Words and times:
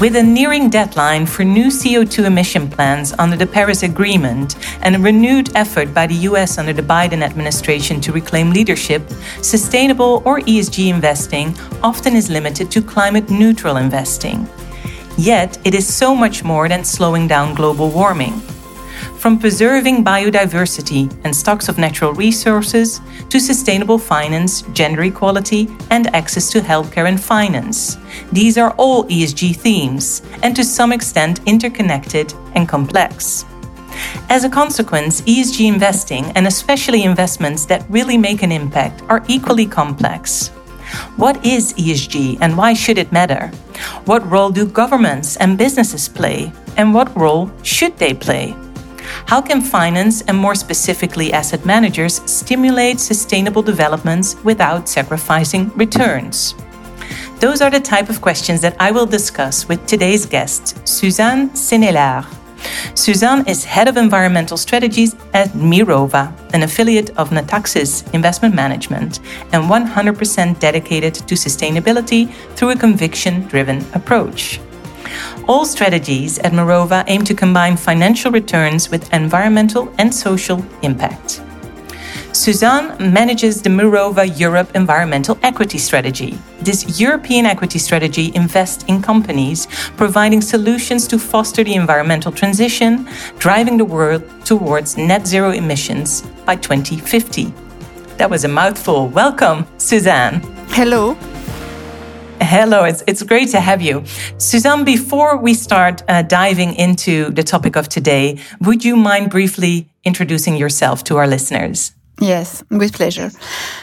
With 0.00 0.16
a 0.16 0.22
nearing 0.22 0.70
deadline 0.70 1.26
for 1.26 1.44
new 1.44 1.66
CO2 1.66 2.24
emission 2.24 2.70
plans 2.70 3.12
under 3.18 3.36
the 3.36 3.46
Paris 3.46 3.82
Agreement 3.82 4.56
and 4.80 4.96
a 4.96 4.98
renewed 4.98 5.54
effort 5.54 5.92
by 5.92 6.06
the 6.06 6.14
US 6.30 6.56
under 6.56 6.72
the 6.72 6.82
Biden 6.82 7.20
administration 7.22 8.00
to 8.00 8.10
reclaim 8.10 8.50
leadership, 8.50 9.02
sustainable 9.42 10.22
or 10.24 10.40
ESG 10.40 10.88
investing 10.88 11.54
often 11.82 12.16
is 12.16 12.30
limited 12.30 12.70
to 12.70 12.80
climate 12.80 13.28
neutral 13.28 13.76
investing. 13.76 14.48
Yet, 15.18 15.58
it 15.66 15.74
is 15.74 15.86
so 15.86 16.14
much 16.14 16.44
more 16.44 16.66
than 16.66 16.82
slowing 16.82 17.28
down 17.28 17.54
global 17.54 17.90
warming 17.90 18.40
from 19.20 19.38
preserving 19.38 20.02
biodiversity 20.02 21.12
and 21.24 21.36
stocks 21.36 21.68
of 21.68 21.76
natural 21.76 22.14
resources 22.14 23.02
to 23.28 23.38
sustainable 23.38 23.98
finance, 23.98 24.62
gender 24.72 25.02
equality, 25.02 25.68
and 25.90 26.06
access 26.16 26.50
to 26.50 26.58
healthcare 26.58 27.06
and 27.06 27.20
finance. 27.20 27.98
These 28.32 28.56
are 28.56 28.70
all 28.78 29.04
ESG 29.04 29.56
themes, 29.56 30.22
and 30.42 30.56
to 30.56 30.64
some 30.64 30.90
extent 30.90 31.40
interconnected 31.44 32.32
and 32.54 32.66
complex. 32.66 33.44
As 34.30 34.44
a 34.44 34.48
consequence, 34.48 35.20
ESG 35.20 35.68
investing, 35.68 36.24
and 36.34 36.46
especially 36.46 37.02
investments 37.02 37.66
that 37.66 37.84
really 37.90 38.16
make 38.16 38.42
an 38.42 38.50
impact, 38.50 39.02
are 39.10 39.22
equally 39.28 39.66
complex. 39.66 40.48
What 41.16 41.44
is 41.44 41.74
ESG 41.74 42.38
and 42.40 42.56
why 42.56 42.72
should 42.72 42.96
it 42.96 43.12
matter? 43.12 43.48
What 44.06 44.28
role 44.30 44.50
do 44.50 44.64
governments 44.64 45.36
and 45.36 45.58
businesses 45.58 46.08
play? 46.08 46.52
And 46.78 46.94
what 46.94 47.14
role 47.14 47.50
should 47.62 47.98
they 47.98 48.14
play? 48.14 48.56
How 49.26 49.40
can 49.40 49.60
finance, 49.60 50.22
and 50.22 50.36
more 50.36 50.54
specifically 50.54 51.32
asset 51.32 51.64
managers, 51.64 52.20
stimulate 52.30 53.00
sustainable 53.00 53.62
developments 53.62 54.36
without 54.44 54.88
sacrificing 54.88 55.70
returns? 55.76 56.54
Those 57.40 57.62
are 57.62 57.70
the 57.70 57.80
type 57.80 58.10
of 58.10 58.20
questions 58.20 58.60
that 58.60 58.76
I 58.78 58.90
will 58.90 59.06
discuss 59.06 59.68
with 59.68 59.86
today's 59.86 60.26
guest, 60.26 60.86
Suzanne 60.86 61.50
Senellart. 61.50 62.26
Suzanne 62.94 63.46
is 63.48 63.64
head 63.64 63.88
of 63.88 63.96
environmental 63.96 64.56
strategies 64.56 65.14
at 65.32 65.48
Mirova, 65.50 66.32
an 66.52 66.62
affiliate 66.62 67.10
of 67.16 67.30
Natixis 67.30 68.12
Investment 68.12 68.54
Management, 68.54 69.20
and 69.52 69.64
100% 69.64 70.58
dedicated 70.58 71.14
to 71.14 71.34
sustainability 71.34 72.30
through 72.56 72.70
a 72.70 72.76
conviction 72.76 73.46
driven 73.46 73.84
approach. 73.94 74.60
All 75.48 75.64
strategies 75.64 76.38
at 76.40 76.52
Mirova 76.52 77.04
aim 77.06 77.24
to 77.24 77.34
combine 77.34 77.76
financial 77.76 78.30
returns 78.30 78.90
with 78.90 79.12
environmental 79.12 79.92
and 79.98 80.14
social 80.14 80.64
impact. 80.82 81.42
Suzanne 82.32 82.96
manages 83.12 83.60
the 83.60 83.68
Mirova 83.68 84.38
Europe 84.38 84.70
Environmental 84.74 85.36
Equity 85.42 85.78
Strategy. 85.78 86.38
This 86.60 87.00
European 87.00 87.44
equity 87.44 87.78
strategy 87.78 88.30
invests 88.34 88.84
in 88.84 89.02
companies 89.02 89.66
providing 89.96 90.40
solutions 90.40 91.08
to 91.08 91.18
foster 91.18 91.64
the 91.64 91.74
environmental 91.74 92.30
transition, 92.30 93.08
driving 93.38 93.76
the 93.76 93.84
world 93.84 94.22
towards 94.44 94.96
net 94.96 95.26
zero 95.26 95.50
emissions 95.50 96.22
by 96.46 96.54
2050. 96.56 97.52
That 98.16 98.30
was 98.30 98.44
a 98.44 98.48
mouthful. 98.48 99.08
Welcome, 99.08 99.66
Suzanne. 99.78 100.40
Hello. 100.68 101.16
Hello, 102.42 102.84
it's, 102.84 103.04
it's 103.06 103.22
great 103.22 103.50
to 103.50 103.60
have 103.60 103.82
you. 103.82 104.02
Suzanne, 104.38 104.84
before 104.84 105.36
we 105.36 105.52
start 105.52 106.02
uh, 106.08 106.22
diving 106.22 106.74
into 106.74 107.30
the 107.30 107.42
topic 107.42 107.76
of 107.76 107.88
today, 107.88 108.38
would 108.62 108.82
you 108.82 108.96
mind 108.96 109.30
briefly 109.30 109.90
introducing 110.04 110.56
yourself 110.56 111.04
to 111.04 111.18
our 111.18 111.26
listeners? 111.26 111.92
Yes, 112.18 112.64
with 112.70 112.94
pleasure. 112.94 113.30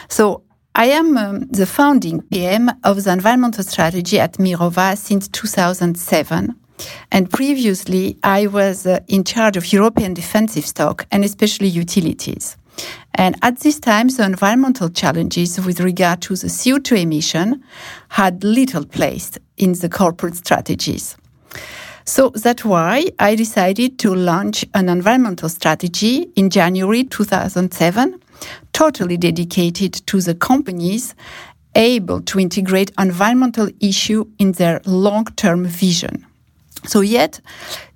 So, 0.08 0.42
I 0.74 0.86
am 0.86 1.16
um, 1.16 1.40
the 1.48 1.66
founding 1.66 2.22
PM 2.22 2.70
of 2.84 3.02
the 3.02 3.12
environmental 3.12 3.64
strategy 3.64 4.20
at 4.20 4.34
Mirova 4.34 4.96
since 4.96 5.28
2007. 5.28 6.54
And 7.10 7.30
previously, 7.30 8.16
I 8.22 8.46
was 8.46 8.86
uh, 8.86 9.00
in 9.08 9.24
charge 9.24 9.56
of 9.56 9.72
European 9.72 10.14
defensive 10.14 10.66
stock 10.66 11.06
and 11.10 11.24
especially 11.24 11.68
utilities. 11.68 12.56
And 13.14 13.36
at 13.42 13.60
this 13.60 13.80
time, 13.80 14.08
the 14.08 14.24
environmental 14.24 14.88
challenges 14.88 15.58
with 15.60 15.80
regard 15.80 16.22
to 16.22 16.36
the 16.36 16.46
CO2 16.46 17.02
emission 17.02 17.64
had 18.10 18.44
little 18.44 18.84
place 18.84 19.38
in 19.56 19.72
the 19.72 19.88
corporate 19.88 20.36
strategies. 20.36 21.16
So 22.04 22.30
that's 22.30 22.64
why 22.64 23.10
I 23.18 23.34
decided 23.34 23.98
to 23.98 24.14
launch 24.14 24.64
an 24.72 24.88
environmental 24.88 25.48
strategy 25.48 26.30
in 26.36 26.48
January 26.48 27.04
2007, 27.04 28.22
totally 28.72 29.16
dedicated 29.16 29.92
to 30.06 30.20
the 30.20 30.34
companies 30.34 31.14
able 31.74 32.20
to 32.22 32.40
integrate 32.40 32.92
environmental 32.98 33.68
issue 33.80 34.24
in 34.38 34.52
their 34.52 34.80
long-term 34.86 35.66
vision. 35.66 36.24
So 36.86 37.00
yet, 37.00 37.40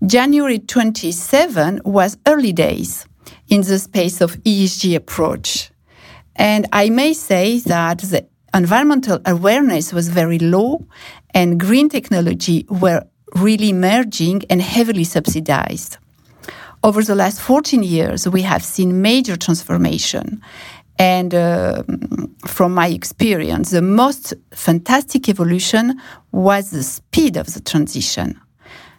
January 0.04 0.58
27 0.58 1.80
was 1.84 2.18
early 2.26 2.52
days 2.52 3.06
in 3.52 3.60
the 3.60 3.78
space 3.78 4.22
of 4.22 4.36
ESG 4.44 4.96
approach. 4.96 5.70
And 6.36 6.66
I 6.72 6.88
may 6.88 7.12
say 7.12 7.58
that 7.58 7.98
the 7.98 8.26
environmental 8.54 9.20
awareness 9.26 9.92
was 9.92 10.08
very 10.08 10.38
low 10.38 10.86
and 11.34 11.60
green 11.60 11.90
technology 11.90 12.64
were 12.70 13.02
really 13.34 13.68
emerging 13.68 14.40
and 14.48 14.62
heavily 14.62 15.04
subsidized. 15.04 15.98
Over 16.82 17.02
the 17.02 17.14
last 17.14 17.42
14 17.42 17.82
years, 17.82 18.26
we 18.26 18.40
have 18.40 18.64
seen 18.64 19.02
major 19.02 19.36
transformation. 19.36 20.40
And 20.98 21.34
uh, 21.34 21.82
from 22.46 22.72
my 22.72 22.88
experience, 22.88 23.68
the 23.70 23.82
most 23.82 24.32
fantastic 24.52 25.28
evolution 25.28 26.00
was 26.30 26.70
the 26.70 26.82
speed 26.82 27.36
of 27.36 27.52
the 27.52 27.60
transition. 27.60 28.40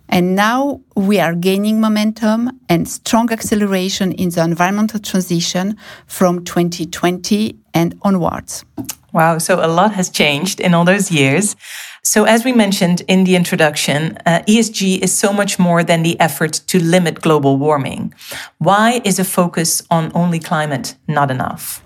And 0.09 0.36
now 0.36 0.81
we 0.96 1.19
are 1.19 1.34
gaining 1.34 1.81
momentum 1.81 2.59
and 2.69 2.88
strong 2.88 3.31
acceleration 3.31 4.12
in 4.12 4.30
the 4.30 4.44
environmental 4.44 5.00
transition 5.00 5.78
from 6.08 6.44
2020 6.44 7.58
and 7.74 7.97
onwards. 8.02 8.66
Wow, 9.14 9.38
so 9.38 9.64
a 9.64 9.68
lot 9.68 9.94
has 9.94 10.09
changed 10.09 10.59
in 10.59 10.74
all 10.74 10.86
those 10.86 11.12
years. 11.12 11.56
So, 12.02 12.25
as 12.25 12.44
we 12.44 12.52
mentioned 12.52 13.02
in 13.08 13.24
the 13.24 13.36
introduction, 13.36 14.18
uh, 14.25 14.41
ESG 14.47 15.00
is 15.00 15.16
so 15.18 15.31
much 15.31 15.59
more 15.59 15.84
than 15.84 16.02
the 16.02 16.20
effort 16.20 16.53
to 16.68 16.84
limit 16.84 17.22
global 17.22 17.58
warming. 17.58 18.14
Why 18.58 19.02
is 19.06 19.20
a 19.20 19.24
focus 19.24 19.84
on 19.90 20.12
only 20.16 20.40
climate 20.40 20.96
not 21.08 21.30
enough? 21.30 21.81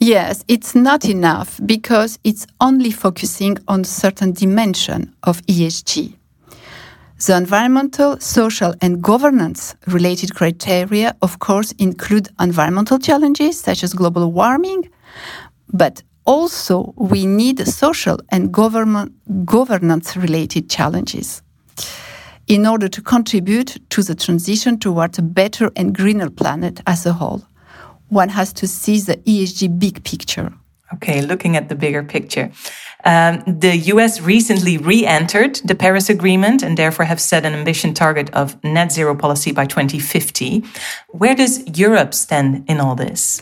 Yes, 0.00 0.44
it's 0.46 0.76
not 0.76 1.04
enough 1.04 1.60
because 1.66 2.20
it's 2.22 2.46
only 2.60 2.92
focusing 2.92 3.58
on 3.66 3.82
certain 3.82 4.32
dimension 4.32 5.12
of 5.24 5.42
ESG. 5.46 6.14
The 7.26 7.36
environmental, 7.36 8.20
social, 8.20 8.74
and 8.80 9.02
governance 9.02 9.74
related 9.88 10.36
criteria, 10.36 11.16
of 11.20 11.40
course, 11.40 11.72
include 11.72 12.28
environmental 12.38 12.98
challenges 13.00 13.58
such 13.58 13.82
as 13.82 13.92
global 13.92 14.30
warming, 14.30 14.88
but 15.72 16.02
also 16.26 16.94
we 16.96 17.26
need 17.26 17.66
social 17.66 18.18
and 18.28 18.52
government, 18.52 19.12
governance 19.44 20.16
related 20.16 20.70
challenges 20.70 21.42
in 22.46 22.64
order 22.66 22.86
to 22.88 23.02
contribute 23.02 23.76
to 23.90 24.02
the 24.02 24.14
transition 24.14 24.78
towards 24.78 25.18
a 25.18 25.22
better 25.22 25.72
and 25.74 25.94
greener 25.94 26.30
planet 26.30 26.80
as 26.86 27.04
a 27.04 27.12
whole. 27.12 27.42
One 28.10 28.28
has 28.28 28.52
to 28.54 28.68
see 28.68 29.00
the 29.00 29.16
ESG 29.16 29.76
big 29.78 30.04
picture. 30.04 30.52
Okay, 30.94 31.20
looking 31.20 31.56
at 31.56 31.68
the 31.68 31.74
bigger 31.74 32.02
picture. 32.02 32.50
Um, 33.04 33.42
the 33.46 33.76
US 33.92 34.20
recently 34.20 34.76
re 34.76 35.06
entered 35.06 35.56
the 35.64 35.74
Paris 35.74 36.10
Agreement 36.10 36.62
and 36.62 36.76
therefore 36.76 37.04
have 37.04 37.20
set 37.20 37.44
an 37.44 37.54
ambition 37.54 37.94
target 37.94 38.28
of 38.30 38.62
net 38.64 38.90
zero 38.90 39.14
policy 39.14 39.52
by 39.52 39.66
2050. 39.66 40.64
Where 41.10 41.34
does 41.34 41.78
Europe 41.78 42.12
stand 42.12 42.68
in 42.68 42.80
all 42.80 42.96
this? 42.96 43.40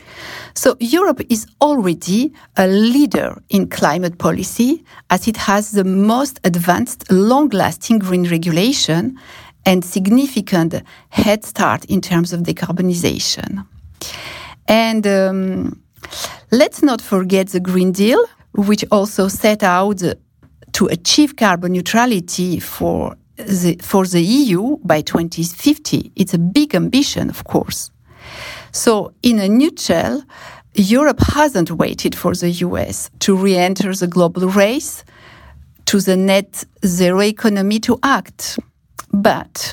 So, 0.55 0.77
Europe 0.79 1.23
is 1.31 1.47
already 1.61 2.33
a 2.57 2.67
leader 2.67 3.43
in 3.49 3.69
climate 3.69 4.19
policy 4.19 4.85
as 5.11 5.27
it 5.27 5.37
has 5.37 5.73
the 5.73 5.85
most 5.85 6.39
advanced, 6.45 7.11
long 7.11 7.49
lasting 7.49 7.99
green 8.01 8.25
regulation 8.25 9.19
and 9.65 9.85
significant 9.85 10.83
head 11.09 11.45
start 11.45 11.85
in 11.87 12.01
terms 12.01 12.33
of 12.33 12.41
decarbonization. 12.43 13.67
And 14.69 15.07
um, 15.07 15.83
let's 16.51 16.83
not 16.83 17.01
forget 17.01 17.49
the 17.49 17.61
Green 17.61 17.93
Deal, 17.93 18.25
which 18.57 18.85
also 18.91 19.29
set 19.29 19.63
out 19.63 20.03
to 20.73 20.87
achieve 20.87 21.37
carbon 21.37 21.73
neutrality 21.73 22.59
for 22.59 23.17
the, 23.37 23.77
for 23.83 24.07
the 24.07 24.23
EU 24.23 24.79
by 24.79 25.03
2050. 25.03 26.13
It's 26.17 26.35
a 26.35 26.39
big 26.39 26.75
ambition, 26.75 27.29
of 27.31 27.45
course. 27.45 27.91
So, 28.73 29.13
in 29.23 29.39
a 29.39 29.49
nutshell, 29.49 30.23
Europe 30.75 31.21
hasn't 31.21 31.71
waited 31.71 32.15
for 32.15 32.35
the 32.35 32.51
US 32.51 33.11
to 33.21 33.37
re 33.37 33.57
enter 33.57 33.95
the 33.95 34.07
global 34.07 34.49
race 34.49 35.05
to 35.87 36.01
the 36.01 36.17
net 36.17 36.65
zero 36.85 37.23
economy 37.23 37.79
to 37.81 37.99
act. 38.03 38.59
But 39.13 39.73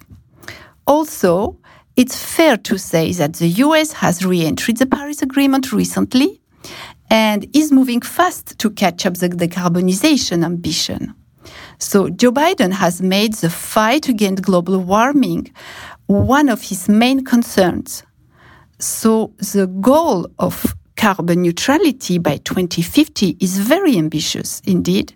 also, 0.88 1.57
it's 1.95 2.15
fair 2.24 2.57
to 2.57 2.77
say 2.77 3.12
that 3.13 3.33
the 3.33 3.47
US 3.47 3.94
has 3.94 4.25
re 4.25 4.45
entered 4.45 4.77
the 4.77 4.86
Paris 4.86 5.21
Agreement 5.21 5.74
recently 5.74 6.39
and 7.13 7.48
is 7.56 7.71
moving 7.71 8.01
fast 8.01 8.57
to 8.57 8.71
catch 8.71 9.06
up 9.06 9.13
the 9.13 9.30
decarbonization 9.30 10.44
ambition. 10.44 11.13
So 11.77 12.10
Joe 12.10 12.31
Biden 12.31 12.71
has 12.71 13.04
made 13.04 13.36
the 13.36 13.51
fight 13.51 14.10
against 14.10 14.42
global 14.42 14.80
warming 14.80 15.51
one 16.07 16.50
of 16.50 16.63
his 16.63 16.89
main 16.89 17.24
concerns. 17.24 18.01
So 18.80 19.31
the 19.38 19.68
goal 19.68 20.27
of 20.39 20.75
carbon 20.95 21.44
neutrality 21.44 22.18
by 22.18 22.38
2050 22.38 23.38
is 23.39 23.60
very 23.60 23.95
ambitious 23.95 24.60
indeed, 24.65 25.13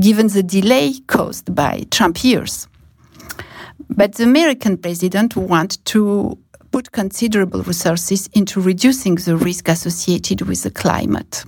given 0.00 0.28
the 0.28 0.42
delay 0.42 0.94
caused 1.08 1.54
by 1.54 1.84
Trump 1.90 2.24
years. 2.24 2.68
But 3.90 4.14
the 4.14 4.24
American 4.24 4.78
president 4.78 5.36
wants 5.36 5.76
to 5.92 6.38
put 6.74 6.90
considerable 6.90 7.62
resources 7.62 8.28
into 8.32 8.60
reducing 8.60 9.14
the 9.14 9.36
risk 9.36 9.68
associated 9.68 10.40
with 10.40 10.64
the 10.64 10.70
climate. 10.72 11.44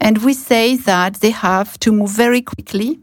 And 0.00 0.18
we 0.24 0.34
say 0.34 0.76
that 0.78 1.20
they 1.20 1.30
have 1.30 1.78
to 1.78 1.92
move 1.92 2.10
very 2.10 2.42
quickly 2.42 2.98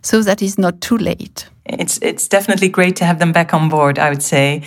so 0.00 0.22
that 0.22 0.40
it's 0.40 0.56
not 0.56 0.80
too 0.80 0.96
late. 0.96 1.50
It's 1.66 1.98
it's 2.02 2.26
definitely 2.26 2.70
great 2.70 2.96
to 2.96 3.04
have 3.04 3.18
them 3.18 3.32
back 3.32 3.52
on 3.52 3.68
board. 3.68 3.98
I 3.98 4.08
would 4.08 4.22
say. 4.22 4.62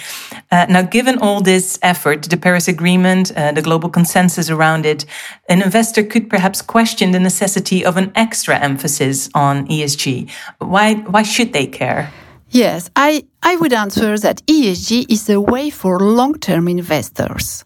Uh, 0.51 0.65
now, 0.69 0.83
given 0.83 1.17
all 1.17 1.41
this 1.41 1.79
effort, 1.81 2.29
the 2.29 2.37
Paris 2.37 2.67
Agreement, 2.67 3.31
uh, 3.31 3.51
the 3.51 3.61
global 3.61 3.89
consensus 3.89 4.49
around 4.49 4.85
it, 4.85 5.05
an 5.49 5.61
investor 5.63 6.03
could 6.03 6.29
perhaps 6.29 6.61
question 6.61 7.11
the 7.11 7.19
necessity 7.19 7.83
of 7.83 7.97
an 7.97 8.11
extra 8.15 8.55
emphasis 8.59 9.29
on 9.33 9.67
ESG. 9.67 10.29
Why 10.59 10.93
why 11.13 11.23
should 11.23 11.51
they 11.51 11.67
care? 11.67 12.11
Yes, 12.55 12.89
I, 12.95 13.25
I 13.43 13.57
would 13.57 13.73
answer 13.73 14.17
that 14.17 14.41
ESG 14.45 15.11
is 15.11 15.29
a 15.29 15.41
way 15.41 15.69
for 15.69 15.99
long 15.99 16.35
term 16.39 16.69
investors 16.69 17.65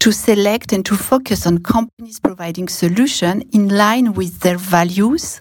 to 0.00 0.12
select 0.12 0.70
and 0.70 0.84
to 0.84 0.96
focus 0.96 1.46
on 1.46 1.64
companies 1.64 2.20
providing 2.20 2.68
solutions 2.68 3.44
in 3.54 3.70
line 3.70 4.12
with 4.12 4.40
their 4.40 4.58
values 4.58 5.40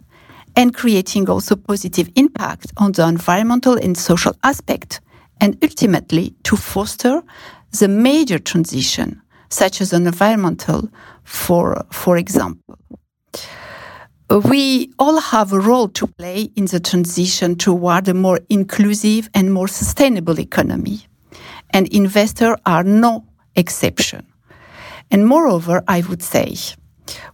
and 0.55 0.73
creating 0.73 1.29
also 1.29 1.57
positive 1.57 2.09
impact 2.15 2.71
on 2.77 2.93
the 2.93 3.05
environmental 3.05 3.73
and 3.73 3.97
social 3.97 4.31
aspect, 4.45 5.01
and 5.41 5.57
ultimately 5.61 6.33
to 6.43 6.55
foster 6.55 7.21
the 7.77 7.89
major 7.89 8.39
transition, 8.39 9.21
such 9.49 9.81
as 9.81 9.91
an 9.91 10.07
environmental, 10.07 10.89
for, 11.25 11.85
for 11.91 12.15
example. 12.15 12.79
We 14.29 14.91
all 15.00 15.21
have 15.21 15.53
a 15.53 15.59
role 15.59 15.88
to 15.89 16.06
play 16.06 16.51
in 16.57 16.65
the 16.65 16.81
transition 16.81 17.56
toward 17.56 18.09
a 18.09 18.13
more 18.13 18.41
inclusive 18.50 19.29
and 19.33 19.53
more 19.53 19.69
sustainable 19.69 20.38
economy. 20.38 21.07
And 21.69 21.88
investors 21.88 22.57
are 22.65 22.83
no 22.83 23.25
exception. 23.56 24.27
And 25.09 25.25
moreover, 25.25 25.81
I 25.88 26.01
would 26.01 26.21
say, 26.21 26.57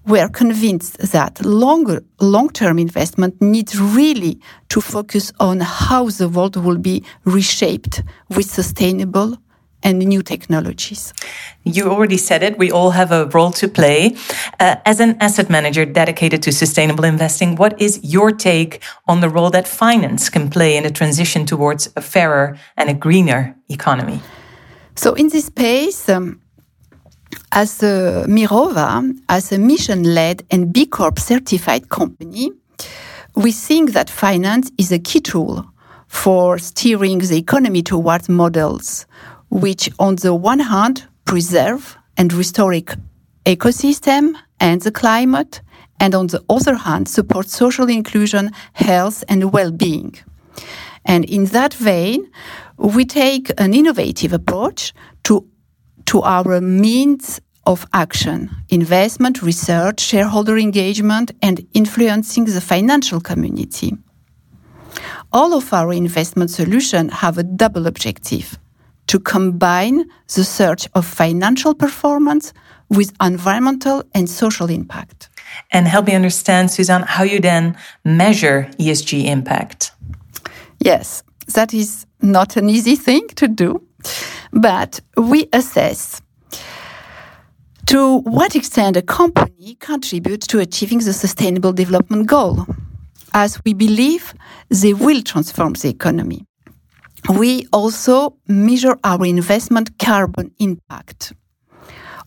we 0.05 0.19
are 0.19 0.29
convinced 0.29 0.99
that 0.99 1.43
longer, 1.43 2.03
long-term 2.21 2.77
investment 2.77 3.41
needs 3.41 3.79
really 3.79 4.39
to 4.69 4.79
focus 4.79 5.33
on 5.39 5.61
how 5.61 6.09
the 6.09 6.29
world 6.29 6.55
will 6.57 6.77
be 6.77 7.03
reshaped 7.25 8.03
with 8.29 8.45
sustainable 8.45 9.37
and 9.83 9.99
new 9.99 10.21
technologies. 10.21 11.13
You 11.63 11.89
already 11.89 12.17
said 12.17 12.43
it. 12.43 12.57
We 12.57 12.71
all 12.71 12.91
have 12.91 13.11
a 13.11 13.25
role 13.27 13.51
to 13.51 13.67
play. 13.67 14.15
Uh, 14.59 14.75
as 14.85 14.99
an 14.99 15.17
asset 15.19 15.49
manager 15.49 15.85
dedicated 15.85 16.41
to 16.43 16.51
sustainable 16.51 17.03
investing, 17.03 17.55
what 17.55 17.79
is 17.81 17.99
your 18.03 18.31
take 18.31 18.81
on 19.07 19.21
the 19.21 19.29
role 19.29 19.49
that 19.51 19.67
finance 19.67 20.29
can 20.29 20.49
play 20.49 20.77
in 20.77 20.83
the 20.83 20.91
transition 20.91 21.45
towards 21.45 21.89
a 21.95 22.01
fairer 22.01 22.57
and 22.77 22.89
a 22.89 22.93
greener 22.93 23.55
economy? 23.69 24.21
So, 24.95 25.13
in 25.13 25.29
this 25.29 25.45
space, 25.45 26.07
um, 26.09 26.39
as 27.51 27.81
a 27.81 28.25
Mirova, 28.27 29.17
as 29.29 29.51
a 29.51 29.57
mission-led 29.57 30.43
and 30.51 30.71
B 30.71 30.85
Corp 30.85 31.19
certified 31.19 31.89
company, 31.89 32.51
we 33.35 33.51
think 33.51 33.93
that 33.93 34.09
finance 34.09 34.71
is 34.77 34.91
a 34.91 34.99
key 34.99 35.19
tool 35.19 35.65
for 36.07 36.59
steering 36.59 37.17
the 37.19 37.37
economy 37.37 37.81
towards 37.81 38.29
models 38.29 39.07
which 39.53 39.87
on 39.99 40.15
the 40.15 40.33
one 40.33 40.59
hand 40.59 41.07
preserve 41.25 41.95
and 42.17 42.33
restore 42.33 42.73
ec- 42.73 42.97
ecosystem 43.45 44.33
and 44.59 44.81
the 44.81 44.91
climate, 44.91 45.61
and 45.99 46.15
on 46.15 46.27
the 46.27 46.43
other 46.49 46.75
hand 46.75 47.07
support 47.07 47.47
social 47.47 47.87
inclusion, 47.87 48.51
health 48.73 49.23
and 49.29 49.53
well-being. 49.53 50.15
And 51.05 51.23
in 51.25 51.45
that 51.45 51.73
vein, 51.73 52.31
we 52.77 53.05
take 53.05 53.51
an 53.59 53.73
innovative 53.73 54.33
approach 54.33 54.93
to 55.23 55.47
to 56.05 56.21
our 56.21 56.59
means 56.59 57.39
of 57.65 57.85
action, 57.93 58.49
investment, 58.69 59.41
research, 59.41 60.01
shareholder 60.01 60.57
engagement, 60.57 61.31
and 61.41 61.65
influencing 61.73 62.45
the 62.45 62.59
financial 62.59 63.21
community. 63.21 63.95
All 65.31 65.53
of 65.53 65.71
our 65.71 65.93
investment 65.93 66.49
solutions 66.49 67.13
have 67.13 67.37
a 67.37 67.43
double 67.43 67.87
objective 67.87 68.59
to 69.07 69.19
combine 69.19 70.05
the 70.35 70.43
search 70.43 70.87
of 70.95 71.05
financial 71.05 71.73
performance 71.73 72.53
with 72.89 73.13
environmental 73.21 74.03
and 74.13 74.29
social 74.29 74.69
impact. 74.69 75.29
And 75.71 75.87
help 75.87 76.07
me 76.07 76.13
understand, 76.13 76.71
Suzanne, 76.71 77.03
how 77.03 77.23
you 77.23 77.39
then 77.39 77.77
measure 78.05 78.69
ESG 78.79 79.25
impact. 79.25 79.91
Yes, 80.79 81.23
that 81.53 81.73
is 81.73 82.05
not 82.21 82.57
an 82.57 82.69
easy 82.69 82.95
thing 82.95 83.27
to 83.35 83.47
do. 83.47 83.81
But 84.51 84.99
we 85.17 85.47
assess 85.53 86.21
to 87.87 88.19
what 88.19 88.55
extent 88.55 88.97
a 88.97 89.01
company 89.01 89.75
contributes 89.79 90.47
to 90.47 90.59
achieving 90.59 90.99
the 90.99 91.13
sustainable 91.13 91.73
development 91.73 92.27
goal, 92.27 92.65
as 93.33 93.59
we 93.65 93.73
believe 93.73 94.33
they 94.69 94.93
will 94.93 95.21
transform 95.21 95.73
the 95.73 95.89
economy. 95.89 96.45
We 97.29 97.67
also 97.71 98.37
measure 98.47 98.97
our 99.03 99.25
investment 99.25 99.97
carbon 99.97 100.51
impact. 100.59 101.33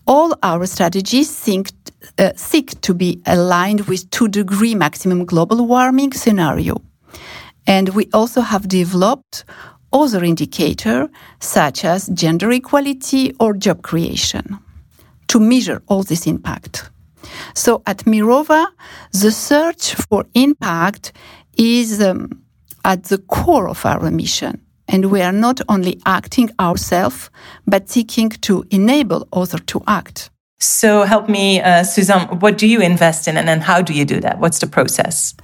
All 0.07 0.33
our 0.41 0.65
strategies 0.65 1.29
think, 1.31 1.71
uh, 2.17 2.31
seek 2.35 2.81
to 2.81 2.93
be 2.93 3.21
aligned 3.25 3.81
with 3.81 4.09
2 4.09 4.27
degree 4.27 4.73
maximum 4.73 5.25
global 5.25 5.67
warming 5.67 6.13
scenario. 6.13 6.81
And 7.67 7.89
we 7.89 8.09
also 8.13 8.41
have 8.41 8.67
developed 8.67 9.43
other 9.93 10.23
indicators 10.23 11.09
such 11.39 11.85
as 11.85 12.07
gender 12.07 12.51
equality 12.51 13.33
or 13.39 13.53
job 13.53 13.81
creation 13.83 14.57
to 15.27 15.39
measure 15.39 15.81
all 15.87 16.03
this 16.03 16.25
impact. 16.25 16.89
So 17.53 17.83
at 17.85 18.05
Mirova, 18.05 18.67
the 19.11 19.31
search 19.31 19.93
for 19.95 20.25
impact 20.33 21.11
is 21.57 22.01
um, 22.01 22.41
at 22.83 23.03
the 23.05 23.17
core 23.17 23.67
of 23.67 23.85
our 23.85 24.09
mission. 24.09 24.61
And 24.87 25.05
we 25.11 25.21
are 25.21 25.33
not 25.33 25.61
only 25.67 25.99
acting 26.05 26.49
ourselves, 26.59 27.29
but 27.65 27.89
seeking 27.89 28.29
to 28.29 28.65
enable 28.71 29.27
others 29.33 29.61
to 29.67 29.83
act. 29.87 30.29
So 30.59 31.03
help 31.03 31.29
me, 31.29 31.61
uh, 31.61 31.83
Suzanne, 31.83 32.39
what 32.39 32.57
do 32.57 32.67
you 32.67 32.81
invest 32.81 33.27
in 33.27 33.37
and 33.37 33.47
then 33.47 33.61
how 33.61 33.81
do 33.81 33.93
you 33.93 34.05
do 34.05 34.19
that? 34.21 34.39
What's 34.39 34.59
the 34.59 34.67
process? 34.67 35.35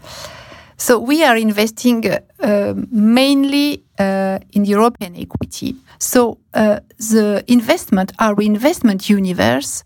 So 0.85 0.99
we 0.99 1.23
are 1.23 1.37
investing 1.37 2.03
uh, 2.05 2.73
mainly 2.91 3.85
uh, 3.97 4.39
in 4.51 4.65
European 4.65 5.15
equity. 5.15 5.77
So 5.97 6.39
uh, 6.53 6.81
the 6.97 7.41
investment, 7.47 8.11
our 8.19 8.41
investment 8.41 9.09
universe 9.09 9.85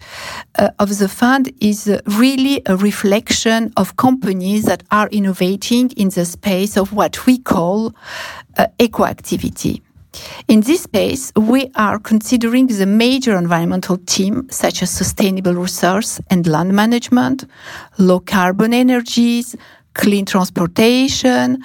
uh, 0.56 0.70
of 0.80 0.98
the 0.98 1.08
fund 1.08 1.54
is 1.62 1.88
really 2.08 2.64
a 2.66 2.76
reflection 2.76 3.72
of 3.78 3.96
companies 3.96 4.64
that 4.66 4.82
are 4.90 5.08
innovating 5.10 5.92
in 5.92 6.10
the 6.10 6.26
space 6.26 6.76
of 6.76 6.94
what 6.94 7.28
we 7.28 7.38
call 7.38 7.94
uh, 8.58 8.66
eco 8.80 9.06
activity. 9.06 9.84
In 10.48 10.62
this 10.62 10.84
space, 10.84 11.32
we 11.36 11.70
are 11.76 12.00
considering 12.00 12.66
the 12.66 12.88
major 12.88 13.38
environmental 13.38 13.98
themes 14.08 14.56
such 14.56 14.82
as 14.82 14.90
sustainable 14.90 15.54
resource 15.54 16.20
and 16.32 16.48
land 16.48 16.74
management, 16.74 17.46
low 18.00 18.20
carbon 18.20 18.74
energies, 18.74 19.56
clean 19.98 20.26
transportation, 20.26 21.64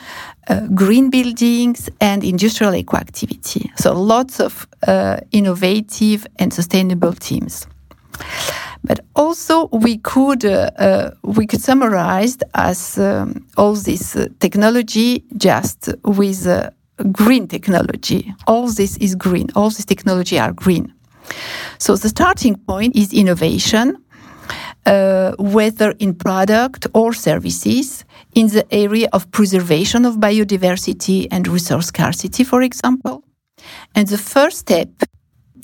uh, 0.48 0.66
green 0.74 1.10
buildings, 1.10 1.88
and 2.00 2.24
industrial 2.24 2.74
eco 2.74 2.96
activity. 2.96 3.70
So 3.76 3.92
lots 3.92 4.40
of 4.40 4.66
uh, 4.88 5.18
innovative 5.30 6.26
and 6.38 6.52
sustainable 6.52 7.12
teams. 7.12 7.66
But 8.84 9.00
also, 9.14 9.68
we 9.68 9.98
could 9.98 10.44
uh, 10.44 10.70
uh 10.78 11.10
we 11.22 11.46
could 11.46 11.62
summarize 11.62 12.36
as 12.54 12.98
um, 12.98 13.46
all 13.56 13.74
this 13.74 14.16
uh, 14.16 14.26
technology 14.40 15.22
just 15.36 15.88
with 16.04 16.46
uh, 16.46 16.70
green 17.12 17.46
technology. 17.46 18.34
All 18.46 18.66
this 18.66 18.96
is 18.96 19.14
green. 19.14 19.46
All 19.54 19.70
this 19.70 19.84
technology 19.84 20.38
are 20.38 20.52
green. 20.52 20.92
So 21.78 21.96
the 21.96 22.08
starting 22.08 22.56
point 22.56 22.96
is 22.96 23.12
innovation, 23.12 23.96
uh, 24.86 25.32
whether 25.38 25.92
in 25.98 26.14
product 26.14 26.86
or 26.94 27.12
services, 27.12 28.04
in 28.34 28.48
the 28.48 28.66
area 28.74 29.08
of 29.12 29.30
preservation 29.30 30.04
of 30.04 30.16
biodiversity 30.16 31.28
and 31.30 31.46
resource 31.48 31.86
scarcity, 31.86 32.44
for 32.44 32.62
example. 32.62 33.22
And 33.94 34.08
the 34.08 34.18
first 34.18 34.58
step 34.58 34.88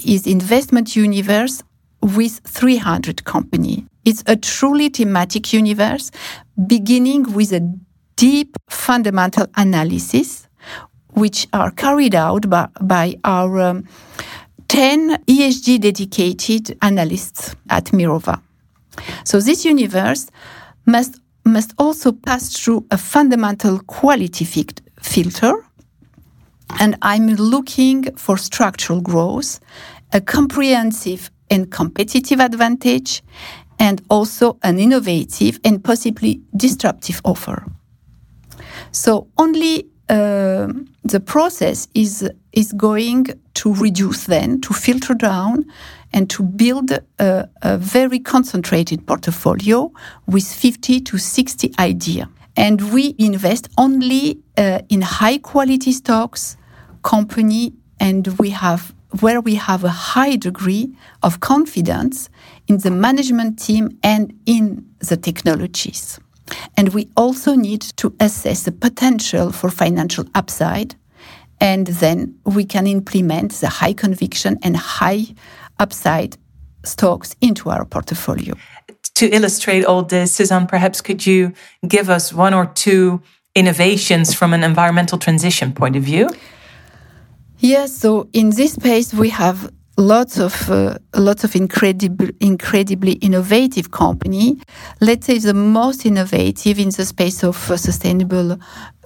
is 0.05 0.27
investment 0.27 0.95
universe 0.95 1.63
with 2.01 2.41
300 2.45 3.25
company. 3.25 3.87
It's 4.05 4.23
a 4.27 4.37
truly 4.37 4.89
thematic 4.89 5.53
universe, 5.53 6.11
beginning 6.67 7.33
with 7.35 7.53
a 7.53 7.61
deep 8.17 8.57
fundamental 8.71 9.47
analysis, 9.57 10.49
which 11.11 11.47
are 11.53 11.71
carried 11.71 12.15
out 12.15 12.49
by, 12.49 12.69
by 12.81 13.17
our 13.25 13.61
um, 13.61 13.85
10 14.69 15.25
ESG 15.25 15.81
dedicated 15.81 16.77
analysts 16.83 17.57
at 17.69 17.87
Mirova. 17.87 18.41
So 19.25 19.41
this 19.41 19.65
universe 19.65 20.31
must, 20.87 21.21
must 21.45 21.75
also 21.79 22.13
pass 22.13 22.53
through 22.53 22.87
a 22.91 22.99
fundamental 22.99 23.81
quality 23.81 24.45
filter. 25.03 25.53
And 26.81 26.97
I'm 27.03 27.29
looking 27.29 28.15
for 28.17 28.37
structural 28.37 29.01
growth, 29.01 29.61
a 30.13 30.21
comprehensive 30.21 31.31
and 31.51 31.71
competitive 31.71 32.41
advantage, 32.41 33.23
and 33.79 34.03
also 34.11 34.59
an 34.63 34.79
innovative 34.79 35.61
and 35.65 35.83
possibly 35.83 36.43
disruptive 36.57 37.21
offer. 37.25 37.65
So 38.91 39.29
only 39.39 39.87
uh, 40.09 40.69
the 41.05 41.21
process 41.21 41.89
is 41.95 42.29
is 42.53 42.73
going 42.73 43.27
to 43.55 43.75
reduce 43.75 44.25
then 44.25 44.61
to 44.63 44.75
filter 44.75 45.15
down 45.15 45.65
and 46.13 46.29
to 46.31 46.43
build 46.43 46.91
a, 46.91 47.49
a 47.63 47.79
very 47.79 48.19
concentrated 48.19 49.07
portfolio 49.07 49.93
with 50.27 50.47
50 50.47 51.01
to 51.01 51.19
60 51.19 51.73
ideas. 51.79 52.27
And 52.57 52.93
we 52.93 53.15
invest 53.19 53.69
only 53.79 54.41
uh, 54.57 54.81
in 54.89 55.03
high 55.03 55.39
quality 55.39 55.93
stocks, 55.93 56.57
company, 57.03 57.73
and 58.01 58.27
we 58.39 58.51
have 58.51 58.95
where 59.21 59.41
we 59.41 59.55
have 59.55 59.85
a 59.85 59.89
high 59.89 60.37
degree 60.37 60.95
of 61.23 61.41
confidence 61.41 62.29
in 62.67 62.79
the 62.79 62.91
management 62.91 63.59
team 63.59 63.99
and 64.03 64.39
in 64.45 64.85
the 64.99 65.17
technologies. 65.17 66.21
And 66.77 66.93
we 66.95 67.09
also 67.17 67.55
need 67.55 67.83
to 67.97 68.15
assess 68.21 68.65
the 68.65 68.73
potential 68.73 69.53
for 69.53 69.71
financial 69.71 70.25
upside. 70.35 70.95
And 71.61 71.87
then 71.87 72.39
we 72.45 72.65
can 72.65 72.87
implement 72.87 73.53
the 73.53 73.69
high 73.69 73.93
conviction 73.93 74.59
and 74.63 74.77
high 74.77 75.27
upside 75.79 76.37
stocks 76.85 77.35
into 77.41 77.71
our 77.71 77.85
portfolio. 77.85 78.55
To 79.15 79.29
illustrate 79.29 79.85
all 79.85 80.03
this, 80.03 80.33
Suzanne, 80.33 80.67
perhaps 80.67 81.01
could 81.01 81.27
you 81.27 81.53
give 81.87 82.09
us 82.09 82.33
one 82.33 82.55
or 82.55 82.67
two 82.67 83.21
innovations 83.55 84.35
from 84.35 84.55
an 84.55 84.63
environmental 84.63 85.19
transition 85.19 85.73
point 85.73 85.97
of 85.97 86.03
view? 86.03 86.31
Yes, 87.59 87.93
so 87.97 88.29
in 88.33 88.51
this 88.51 88.75
space 88.75 89.13
we 89.13 89.31
have 89.31 89.71
lots 89.99 90.39
of 90.39 90.71
uh, 90.71 90.97
lots 91.17 91.43
of 91.43 91.57
incredible 91.57 92.29
incredibly 92.39 93.15
innovative 93.15 93.91
company 93.91 94.57
let's 95.01 95.27
say 95.27 95.39
the 95.39 95.53
most 95.53 96.07
innovative 96.07 96.79
in 96.79 96.91
the 96.91 97.05
space 97.05 97.43
of 97.43 97.69
uh, 97.69 97.77
sustainable 97.77 98.57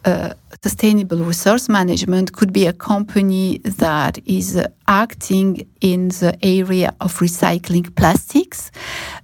uh, 0.04 0.35
sustainable 0.62 1.18
resource 1.18 1.68
management 1.68 2.32
could 2.32 2.52
be 2.52 2.66
a 2.66 2.73
company 2.73 3.59
that 3.59 4.18
is 4.26 4.56
uh, 4.56 4.66
acting 4.88 5.66
in 5.80 6.09
the 6.09 6.37
area 6.42 6.94
of 7.00 7.18
recycling 7.18 7.94
plastics 7.94 8.71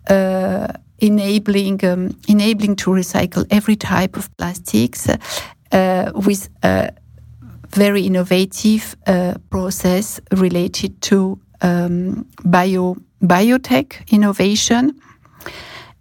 uh, 0.08 0.68
enabling 0.98 1.84
um, 1.84 2.16
enabling 2.28 2.76
to 2.76 2.90
recycle 2.90 3.46
every 3.50 3.76
type 3.76 4.16
of 4.16 4.28
plastics 4.36 5.08
uh, 5.72 6.12
with 6.14 6.48
a 6.62 6.90
very 7.70 8.02
innovative 8.06 8.96
process 9.50 10.20
related 10.32 11.00
to 11.02 11.38
um, 11.60 12.26
bio 12.44 12.96
biotech 13.22 14.08
innovation 14.10 14.98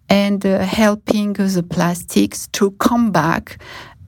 and 0.10 0.46
uh, 0.46 0.60
helping 0.60 1.34
the 1.34 1.64
plastics 1.64 2.48
to 2.48 2.72
come 2.72 3.12
back 3.12 3.60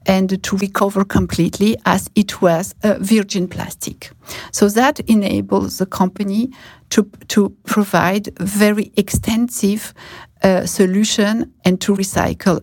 and 0.06 0.42
to 0.42 0.56
recover 0.56 1.04
completely 1.04 1.76
as 1.84 2.10
it 2.14 2.40
was 2.40 2.74
a 2.82 2.98
virgin 2.98 3.48
plastic. 3.48 4.10
So 4.52 4.68
that 4.68 5.00
enables 5.00 5.78
the 5.78 5.86
company 5.86 6.50
to, 6.90 7.08
to 7.28 7.50
provide 7.64 8.28
very 8.38 8.92
extensive 8.96 9.94
uh, 10.42 10.66
solution 10.66 11.52
and 11.64 11.80
to 11.80 11.94
recycle 11.94 12.62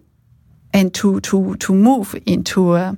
and 0.74 0.94
to, 0.96 1.20
to, 1.22 1.56
to 1.56 1.74
move 1.74 2.15
into 2.25 2.75
a, 2.75 2.98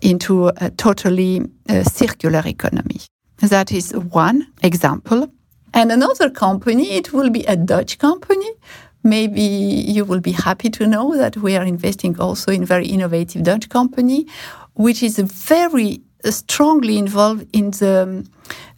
into 0.00 0.48
a 0.48 0.70
totally 0.70 1.42
uh, 1.68 1.82
circular 1.84 2.42
economy. 2.44 3.00
That 3.40 3.70
is 3.70 3.92
one 3.92 4.46
example. 4.62 5.30
And 5.74 5.92
another 5.92 6.30
company, 6.30 6.92
it 6.92 7.12
will 7.12 7.30
be 7.30 7.44
a 7.44 7.54
Dutch 7.54 7.98
company. 7.98 8.50
Maybe 9.08 9.40
you 9.96 10.04
will 10.04 10.20
be 10.20 10.32
happy 10.32 10.70
to 10.70 10.86
know 10.86 11.16
that 11.16 11.36
we 11.36 11.56
are 11.56 11.64
investing 11.64 12.20
also 12.20 12.52
in 12.52 12.64
very 12.64 12.86
innovative 12.86 13.42
Dutch 13.42 13.68
company, 13.68 14.26
which 14.74 15.02
is 15.02 15.18
very 15.18 16.02
strongly 16.24 16.98
involved 16.98 17.46
in 17.52 17.70
the 17.70 18.26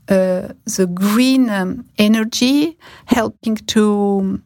uh, 0.08 0.49
the 0.76 0.87
green 0.92 1.49
um, 1.50 1.84
energy, 1.99 2.76
helping 3.06 3.56
to 3.75 4.40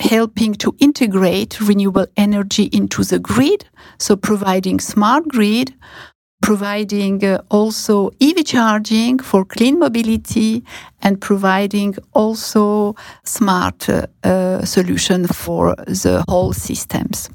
helping 0.00 0.52
to 0.54 0.74
integrate 0.78 1.60
renewable 1.60 2.06
energy 2.16 2.64
into 2.72 3.04
the 3.04 3.18
grid, 3.18 3.64
so 3.98 4.16
providing 4.16 4.80
smart 4.80 5.28
grid, 5.28 5.72
providing 6.42 7.24
uh, 7.24 7.40
also 7.50 8.10
EV 8.20 8.44
charging 8.44 9.18
for 9.18 9.44
clean 9.44 9.78
mobility 9.78 10.62
and 11.00 11.20
providing 11.20 11.94
also 12.12 12.94
smart 13.24 13.88
uh, 13.88 14.64
solution 14.64 15.26
for 15.26 15.74
the 15.86 16.24
whole 16.28 16.52
systems. 16.52 17.30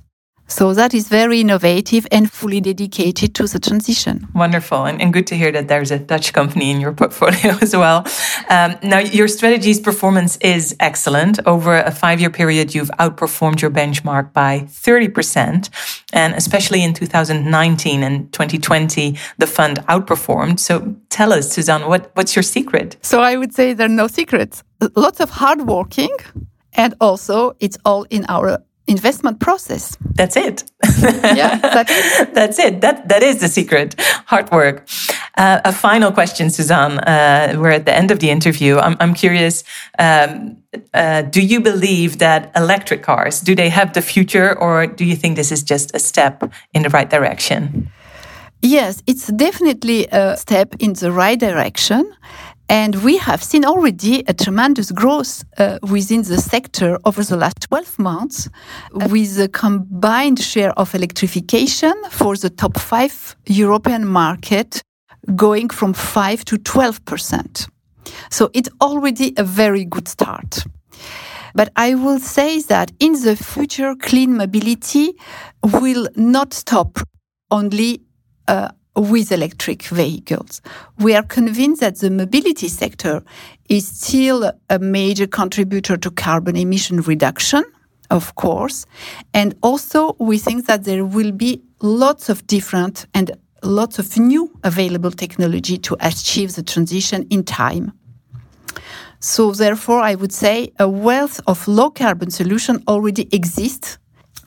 So 0.48 0.74
that 0.74 0.94
is 0.94 1.10
very 1.10 1.42
innovative 1.42 2.08
and 2.10 2.32
fully 2.32 2.62
dedicated 2.62 3.36
to 3.36 3.48
the 3.48 3.60
transition. 3.60 4.28
Wonderful. 4.34 4.86
And, 4.86 5.02
and 5.02 5.12
good 5.12 5.28
to 5.28 5.36
hear 5.36 5.52
that 5.52 5.68
there's 5.68 5.92
a 5.92 6.00
Dutch 6.00 6.32
company 6.32 6.72
in 6.72 6.80
your 6.80 6.94
portfolio 7.02 7.58
as 7.62 7.76
well. 7.76 8.06
Um, 8.50 8.78
now, 8.82 9.00
your 9.00 9.28
strategy's 9.28 9.80
performance 9.80 10.38
is 10.38 10.76
excellent. 10.80 11.40
Over 11.46 11.76
a 11.76 11.92
five 11.92 12.22
year 12.22 12.30
period, 12.30 12.74
you've 12.74 12.92
outperformed 12.92 13.62
your 13.62 13.72
benchmark 13.72 14.32
by 14.32 14.62
30%. 14.62 15.70
And 16.14 16.34
especially 16.34 16.82
in 16.84 16.94
2019 16.94 18.04
and 18.04 18.32
2020, 18.32 19.18
the 19.38 19.48
fund 19.48 19.80
outperformed. 19.88 20.60
So 20.60 20.96
tell 21.10 21.34
us, 21.34 21.52
Suzanne, 21.52 21.88
what, 21.88 22.12
what's 22.14 22.36
your 22.36 22.44
secret? 22.44 22.96
So 23.02 23.20
I 23.20 23.36
would 23.36 23.54
say 23.54 23.74
there 23.74 23.88
are 23.88 23.90
no 23.90 24.08
secrets. 24.08 24.64
Lots 24.96 25.20
of 25.20 25.30
hard 25.30 25.68
working. 25.68 26.16
And 26.74 26.94
also, 27.02 27.56
it's 27.60 27.78
all 27.84 28.04
in 28.12 28.24
our 28.30 28.64
investment 28.88 29.40
process. 29.40 29.98
That's 30.16 30.36
it. 30.36 30.64
yeah, 31.02 31.58
that's 31.58 31.92
it. 31.92 32.34
that's 32.34 32.60
it. 32.60 32.82
That 32.82 33.08
that 33.10 33.24
is 33.24 33.40
the 33.40 33.48
secret. 33.48 33.96
Hard 34.26 34.52
work. 34.52 34.88
Uh, 35.38 35.62
a 35.66 35.72
final 35.72 36.12
question, 36.12 36.50
Suzanne. 36.50 37.00
Uh, 37.00 37.56
we're 37.60 37.72
at 37.72 37.86
the 37.86 37.96
end 37.96 38.12
of 38.12 38.20
the 38.20 38.30
interview. 38.30 38.80
I'm, 38.80 38.98
I'm 39.00 39.14
curious. 39.14 39.64
Um, 40.00 40.58
uh, 40.94 41.22
do 41.22 41.42
you 41.42 41.62
believe 41.62 42.18
that 42.18 42.52
electric 42.56 43.04
cars 43.04 43.42
do 43.42 43.54
they 43.56 43.70
have 43.70 43.94
the 43.94 44.02
future, 44.02 44.58
or 44.58 44.88
do 44.88 45.06
you 45.06 45.16
think 45.16 45.36
this 45.36 45.52
is 45.52 45.64
just 45.64 45.96
a 45.96 46.00
step 46.00 46.44
in 46.74 46.82
the 46.82 46.90
right 46.90 47.10
direction? 47.10 47.92
Yes, 48.62 49.04
it's 49.06 49.28
definitely 49.28 50.08
a 50.12 50.36
step 50.36 50.76
in 50.80 50.94
the 50.94 51.12
right 51.12 51.40
direction. 51.40 52.12
And 52.70 52.96
we 53.04 53.18
have 53.18 53.42
seen 53.42 53.64
already 53.64 54.24
a 54.28 54.34
tremendous 54.34 54.92
growth 54.92 55.44
uh, 55.58 55.80
within 55.84 56.24
the 56.24 56.38
sector 56.38 56.98
over 57.06 57.24
the 57.24 57.38
last 57.38 57.62
12 57.62 57.98
months 57.98 58.50
with 58.92 59.40
a 59.40 59.48
combined 59.48 60.40
share 60.40 60.72
of 60.78 60.94
electrification 60.94 61.94
for 62.12 62.36
the 62.36 62.50
top 62.50 62.78
five 62.78 63.38
European 63.46 64.06
market 64.06 64.82
going 65.36 65.70
from 65.70 65.94
5 65.94 66.44
to 66.46 66.58
12%. 66.58 67.70
So 68.30 68.50
it's 68.54 68.70
already 68.82 69.34
a 69.38 69.44
very 69.44 69.86
good 69.86 70.08
start. 70.08 70.66
But 71.54 71.72
I 71.76 71.96
will 71.96 72.20
say 72.20 72.62
that 72.64 72.92
in 73.00 73.14
the 73.14 73.36
future, 73.36 73.96
clean 73.96 74.38
mobility 74.38 75.14
will 75.64 76.08
not 76.16 76.54
stop 76.54 77.00
only 77.50 78.02
uh, 78.48 78.70
with 78.98 79.32
electric 79.32 79.84
vehicles. 79.84 80.62
We 80.98 81.16
are 81.16 81.24
convinced 81.24 81.82
that 81.82 82.00
the 82.00 82.10
mobility 82.10 82.68
sector 82.68 83.24
is 83.70 83.88
still 83.88 84.52
a 84.70 84.80
major 84.80 85.28
contributor 85.28 85.98
to 85.98 86.10
carbon 86.12 86.56
emission 86.56 87.02
reduction, 87.02 87.64
of 88.10 88.36
course. 88.36 88.86
And 89.34 89.56
also, 89.62 90.16
we 90.20 90.40
think 90.40 90.66
that 90.66 90.84
there 90.86 91.06
will 91.06 91.32
be 91.32 91.62
lots 91.82 92.30
of 92.30 92.46
different 92.48 93.06
and 93.14 93.32
lots 93.64 94.00
of 94.00 94.18
new 94.18 94.52
available 94.64 95.12
technology 95.12 95.78
to 95.78 95.96
achieve 96.00 96.56
the 96.56 96.64
transition 96.64 97.28
in 97.30 97.44
time. 97.44 97.94
So, 99.20 99.52
therefore, 99.52 100.00
I 100.00 100.16
would 100.16 100.34
say 100.34 100.72
a 100.80 100.90
wealth 100.90 101.40
of 101.48 101.68
low 101.68 101.92
carbon 101.92 102.32
solutions 102.32 102.84
already 102.88 103.28
exists, 103.32 103.98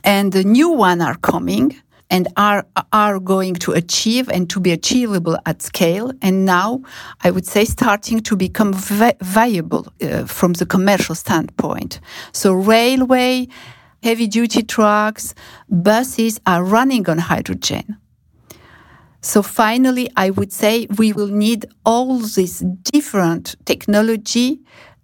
and 0.04 0.33
the 0.33 0.45
new 0.45 0.71
ones 0.71 1.02
are 1.02 1.16
coming 1.16 1.76
and 2.11 2.29
are 2.37 2.67
are 2.93 3.19
going 3.21 3.55
to 3.55 3.73
achieve 3.73 4.29
and 4.29 4.50
to 4.50 4.61
be 4.61 4.73
achievable 4.73 5.38
at 5.47 5.62
scale 5.62 6.12
and 6.21 6.45
now 6.45 6.81
i 7.23 7.31
would 7.31 7.47
say 7.47 7.64
starting 7.64 8.21
to 8.21 8.37
become 8.37 8.73
vi 8.73 9.12
viable 9.21 9.87
uh, 10.02 10.25
from 10.25 10.52
the 10.55 10.67
commercial 10.67 11.14
standpoint 11.14 12.00
so 12.33 12.52
railway 12.52 13.47
heavy 14.02 14.26
duty 14.26 14.62
trucks, 14.62 15.35
buses 15.69 16.40
are 16.47 16.64
running 16.64 17.09
on 17.09 17.19
hydrogen. 17.19 17.97
So 19.23 19.43
finally, 19.43 20.11
I 20.17 20.31
would 20.31 20.52
say 20.52 20.87
we 20.97 21.12
will 21.12 21.29
need 21.29 21.67
all 21.85 22.19
these 22.19 22.61
different 22.85 23.57
technology 23.67 24.61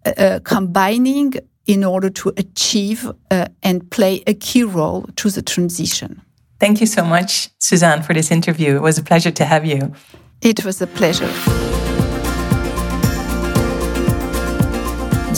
uh, 0.07 0.13
uh, 0.17 0.41
combining 0.41 1.35
in 1.67 1.85
order 1.85 2.09
to 2.09 2.33
achieve 2.37 3.11
uh, 3.31 3.47
and 3.63 3.91
play 3.91 4.23
a 4.27 4.35
key 4.35 4.63
role 4.63 5.07
to 5.17 5.31
the 5.31 5.43
transition. 5.43 6.23
Thank 6.59 6.81
you 6.81 6.87
so 6.87 7.05
much, 7.05 7.51
Suzanne, 7.59 8.03
for 8.03 8.15
this 8.15 8.31
interview. 8.31 8.77
It 8.77 8.83
was 8.83 8.99
a 8.99 9.03
pleasure 9.03 9.31
to 9.31 9.45
have 9.45 9.67
you. 9.67 9.93
It 10.41 10.65
was 10.65 10.81
a 10.81 10.87
pleasure. 10.87 11.31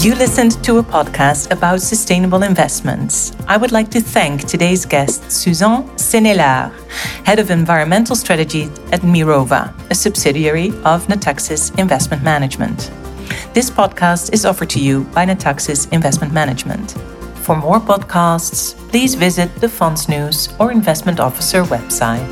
You 0.01 0.15
listened 0.15 0.63
to 0.63 0.79
a 0.79 0.83
podcast 0.83 1.51
about 1.51 1.81
sustainable 1.81 2.45
investments. 2.45 3.33
I 3.49 3.57
would 3.57 3.73
like 3.73 3.91
to 3.91 4.01
thank 4.01 4.47
today's 4.47 4.87
guest, 4.87 5.29
Suzanne 5.33 5.89
Senellart, 5.97 6.73
Head 7.27 7.41
of 7.41 7.51
Environmental 7.51 8.15
Strategy 8.15 8.71
at 8.93 9.01
Mirova, 9.01 9.75
a 9.91 9.97
subsidiary 9.97 10.69
of 10.85 11.09
Natixis 11.09 11.77
Investment 11.81 12.23
Management. 12.23 12.93
This 13.55 13.71
podcast 13.71 14.33
is 14.33 14.47
offered 14.47 14.71
to 14.71 14.81
you 14.81 15.03
by 15.13 15.27
Natixis 15.27 15.93
Investment 15.93 16.33
Management. 16.33 16.95
For 17.49 17.57
more 17.57 17.81
podcasts, 17.81 18.77
please 18.91 19.15
visit 19.15 19.55
the 19.55 19.71
Funds 19.71 20.07
News 20.07 20.51
or 20.61 20.71
Investment 20.71 21.19
Officer 21.19 21.63
website. 21.63 22.29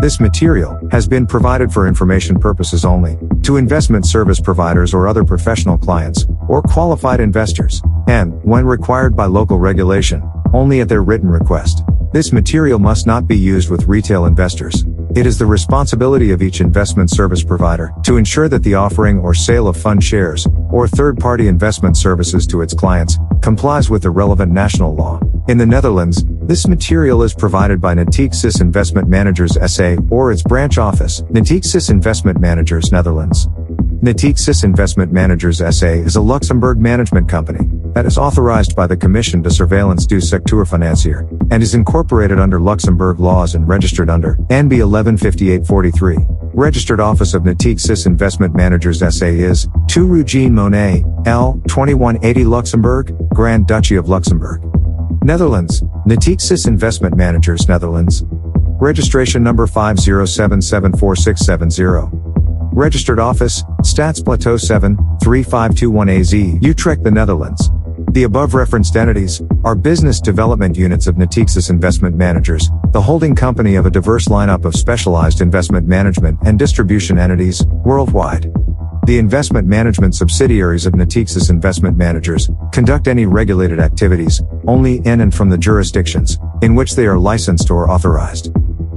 This 0.00 0.20
material 0.20 0.80
has 0.90 1.06
been 1.06 1.26
provided 1.26 1.70
for 1.70 1.86
information 1.86 2.40
purposes 2.40 2.86
only 2.86 3.18
to 3.42 3.58
investment 3.58 4.06
service 4.06 4.40
providers 4.40 4.94
or 4.94 5.06
other 5.06 5.24
professional 5.24 5.76
clients 5.76 6.24
or 6.48 6.62
qualified 6.62 7.20
investors, 7.20 7.82
and, 8.08 8.42
when 8.42 8.64
required 8.64 9.14
by 9.14 9.26
local 9.26 9.58
regulation, 9.58 10.22
only 10.54 10.80
at 10.80 10.88
their 10.88 11.02
written 11.02 11.28
request. 11.28 11.82
This 12.14 12.32
material 12.32 12.78
must 12.78 13.06
not 13.06 13.26
be 13.26 13.36
used 13.36 13.68
with 13.68 13.84
retail 13.84 14.24
investors. 14.24 14.86
It 15.14 15.26
is 15.26 15.36
the 15.36 15.44
responsibility 15.44 16.30
of 16.30 16.40
each 16.40 16.62
investment 16.62 17.10
service 17.10 17.44
provider 17.44 17.92
to 18.04 18.16
ensure 18.16 18.48
that 18.48 18.62
the 18.62 18.76
offering 18.76 19.18
or 19.18 19.34
sale 19.34 19.68
of 19.68 19.76
fund 19.76 20.02
shares 20.02 20.46
or 20.70 20.88
third-party 20.88 21.48
investment 21.48 21.98
services 21.98 22.46
to 22.46 22.62
its 22.62 22.72
clients 22.72 23.18
complies 23.42 23.90
with 23.90 24.04
the 24.04 24.10
relevant 24.10 24.52
national 24.52 24.94
law. 24.94 25.20
In 25.48 25.58
the 25.58 25.66
Netherlands, 25.66 26.24
this 26.44 26.66
material 26.66 27.22
is 27.22 27.34
provided 27.34 27.78
by 27.78 27.94
Natixis 27.94 28.62
Investment 28.62 29.06
Managers 29.06 29.58
SA 29.70 29.96
or 30.08 30.32
its 30.32 30.42
branch 30.42 30.78
office, 30.78 31.20
Natixis 31.22 31.90
Investment 31.90 32.40
Managers 32.40 32.90
Netherlands. 32.90 33.48
Natixis 34.02 34.64
Investment 34.64 35.12
Managers 35.12 35.58
SA 35.58 35.86
is 35.86 36.16
a 36.16 36.20
Luxembourg 36.20 36.80
management 36.80 37.28
company 37.28 37.68
that 37.94 38.04
is 38.04 38.18
authorized 38.18 38.74
by 38.74 38.84
the 38.84 38.96
Commission 38.96 39.42
de 39.42 39.48
Surveillance 39.48 40.06
du 40.06 40.20
Secteur 40.20 40.66
Financier 40.66 41.20
and 41.52 41.62
is 41.62 41.76
incorporated 41.76 42.40
under 42.40 42.58
Luxembourg 42.58 43.20
laws 43.20 43.54
and 43.54 43.68
registered 43.68 44.10
under 44.10 44.34
NB 44.50 44.82
115843. 44.82 46.16
Registered 46.52 46.98
office 46.98 47.32
of 47.32 47.44
Natixis 47.44 48.04
Investment 48.04 48.56
Managers 48.56 49.08
SA 49.08 49.26
is 49.26 49.68
2 49.86 50.04
Rue 50.04 50.24
Jean 50.24 50.52
Monnet, 50.52 51.04
L. 51.28 51.60
2180 51.68 52.44
Luxembourg, 52.44 53.16
Grand 53.32 53.68
Duchy 53.68 53.94
of 53.94 54.08
Luxembourg. 54.08 54.64
Netherlands, 55.22 55.80
Natixis 56.08 56.66
Investment 56.66 57.16
Managers 57.16 57.68
Netherlands. 57.68 58.24
Registration 58.80 59.44
number 59.44 59.68
507746770. 59.68 62.21
Registered 62.74 63.18
office, 63.18 63.62
Stadsplateau 63.82 64.58
7, 64.58 64.96
3521 65.22 66.08
AZ, 66.08 66.32
Utrecht, 66.32 67.04
the 67.04 67.10
Netherlands. 67.10 67.70
The 68.12 68.22
above 68.22 68.54
referenced 68.54 68.96
entities 68.96 69.42
are 69.62 69.74
business 69.74 70.20
development 70.20 70.78
units 70.78 71.06
of 71.06 71.16
Natixis 71.16 71.68
Investment 71.68 72.16
Managers, 72.16 72.70
the 72.92 73.00
holding 73.02 73.34
company 73.34 73.74
of 73.74 73.84
a 73.84 73.90
diverse 73.90 74.28
lineup 74.28 74.64
of 74.64 74.74
specialized 74.74 75.42
investment 75.42 75.86
management 75.86 76.38
and 76.46 76.58
distribution 76.58 77.18
entities 77.18 77.62
worldwide. 77.84 78.50
The 79.04 79.18
investment 79.18 79.68
management 79.68 80.14
subsidiaries 80.14 80.86
of 80.86 80.94
Natixis 80.94 81.50
Investment 81.50 81.98
Managers 81.98 82.48
conduct 82.72 83.06
any 83.06 83.26
regulated 83.26 83.80
activities 83.80 84.40
only 84.66 84.96
in 85.04 85.20
and 85.20 85.34
from 85.34 85.50
the 85.50 85.58
jurisdictions 85.58 86.38
in 86.62 86.74
which 86.74 86.94
they 86.94 87.06
are 87.06 87.18
licensed 87.18 87.70
or 87.70 87.90
authorized. 87.90 88.50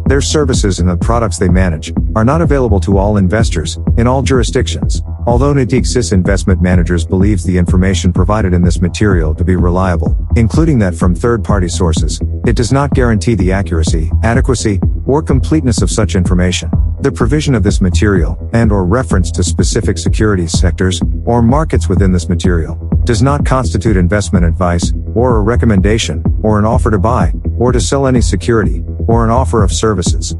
Their 0.07 0.21
services 0.21 0.79
and 0.79 0.87
the 0.87 0.97
products 0.97 1.39
they 1.39 1.49
manage 1.49 1.91
are 2.15 2.23
not 2.23 2.41
available 2.41 2.79
to 2.81 2.99
all 2.99 3.17
investors 3.17 3.79
in 3.97 4.05
all 4.05 4.21
jurisdictions. 4.21 5.01
Although 5.25 5.55
Natixis 5.55 6.13
Investment 6.13 6.61
Managers 6.61 7.03
believes 7.03 7.43
the 7.43 7.57
information 7.57 8.13
provided 8.13 8.53
in 8.53 8.61
this 8.61 8.79
material 8.79 9.33
to 9.33 9.43
be 9.43 9.55
reliable, 9.55 10.15
including 10.35 10.77
that 10.77 10.93
from 10.93 11.15
third-party 11.15 11.69
sources, 11.69 12.21
it 12.45 12.55
does 12.55 12.71
not 12.71 12.93
guarantee 12.93 13.33
the 13.33 13.51
accuracy, 13.51 14.11
adequacy, 14.21 14.79
or 15.07 15.23
completeness 15.23 15.81
of 15.81 15.89
such 15.89 16.15
information. 16.15 16.69
The 17.01 17.11
provision 17.11 17.55
of 17.55 17.63
this 17.63 17.81
material, 17.81 18.37
and 18.53 18.71
or 18.71 18.85
reference 18.85 19.31
to 19.31 19.43
specific 19.43 19.97
securities 19.97 20.51
sectors, 20.51 21.01
or 21.25 21.41
markets 21.41 21.89
within 21.89 22.11
this 22.11 22.29
material, 22.29 22.75
does 23.05 23.23
not 23.23 23.43
constitute 23.43 23.97
investment 23.97 24.45
advice, 24.45 24.93
or 25.15 25.37
a 25.37 25.41
recommendation, 25.41 26.23
or 26.43 26.59
an 26.59 26.65
offer 26.65 26.91
to 26.91 26.99
buy, 26.99 27.33
or 27.57 27.71
to 27.71 27.81
sell 27.81 28.05
any 28.05 28.21
security, 28.21 28.83
or 29.07 29.23
an 29.23 29.29
offer 29.29 29.63
of 29.63 29.71
services. 29.71 30.35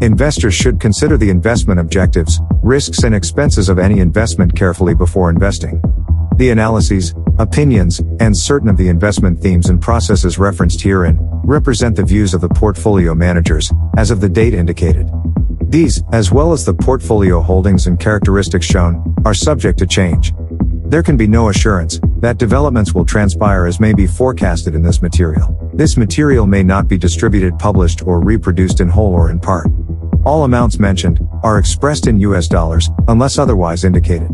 Investors 0.00 0.54
should 0.54 0.78
consider 0.78 1.16
the 1.16 1.30
investment 1.30 1.80
objectives, 1.80 2.38
risks 2.62 3.02
and 3.02 3.14
expenses 3.14 3.68
of 3.68 3.78
any 3.78 4.00
investment 4.00 4.54
carefully 4.54 4.94
before 4.94 5.30
investing. 5.30 5.80
The 6.36 6.50
analyses, 6.50 7.14
opinions, 7.38 8.00
and 8.20 8.36
certain 8.36 8.68
of 8.68 8.76
the 8.76 8.88
investment 8.88 9.40
themes 9.40 9.70
and 9.70 9.80
processes 9.80 10.38
referenced 10.38 10.82
herein 10.82 11.18
represent 11.44 11.96
the 11.96 12.04
views 12.04 12.34
of 12.34 12.42
the 12.42 12.48
portfolio 12.48 13.14
managers 13.14 13.72
as 13.96 14.10
of 14.10 14.20
the 14.20 14.28
date 14.28 14.52
indicated. 14.52 15.08
These, 15.68 16.02
as 16.12 16.30
well 16.30 16.52
as 16.52 16.64
the 16.64 16.74
portfolio 16.74 17.40
holdings 17.40 17.86
and 17.86 17.98
characteristics 17.98 18.66
shown, 18.66 19.14
are 19.24 19.34
subject 19.34 19.78
to 19.78 19.86
change. 19.86 20.34
There 20.84 21.02
can 21.02 21.16
be 21.16 21.26
no 21.26 21.48
assurance 21.48 22.00
that 22.26 22.38
developments 22.38 22.92
will 22.92 23.04
transpire 23.04 23.66
as 23.66 23.78
may 23.78 23.92
be 23.92 24.04
forecasted 24.04 24.74
in 24.74 24.82
this 24.82 25.00
material. 25.00 25.70
This 25.74 25.96
material 25.96 26.44
may 26.44 26.64
not 26.64 26.88
be 26.88 26.98
distributed, 26.98 27.56
published, 27.56 28.04
or 28.04 28.18
reproduced 28.20 28.80
in 28.80 28.88
whole 28.88 29.14
or 29.14 29.30
in 29.30 29.38
part. 29.38 29.68
All 30.24 30.42
amounts 30.42 30.80
mentioned 30.80 31.20
are 31.44 31.60
expressed 31.60 32.08
in 32.08 32.18
US 32.18 32.48
dollars 32.48 32.90
unless 33.06 33.38
otherwise 33.38 33.84
indicated. 33.84 34.32